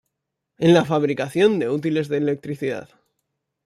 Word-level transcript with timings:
En 0.57 0.73
la 0.73 0.83
fabricación 0.83 1.59
de 1.59 1.69
útiles 1.69 2.07
de 2.07 2.17
electricidad. 2.17 2.89